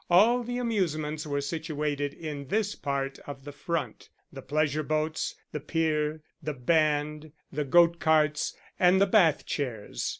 All 0.09 0.41
the 0.41 0.57
amusements 0.57 1.27
were 1.27 1.41
situated 1.41 2.11
in 2.15 2.47
this 2.47 2.73
part 2.73 3.19
of 3.27 3.43
the 3.43 3.51
front: 3.51 4.09
the 4.33 4.41
pleasure 4.41 4.81
boats, 4.81 5.35
the 5.51 5.59
pier, 5.59 6.23
the 6.41 6.55
band, 6.55 7.33
the 7.51 7.65
goat 7.65 7.99
carts, 7.99 8.55
and 8.79 8.99
the 8.99 9.05
Bath 9.05 9.45
chairs. 9.45 10.09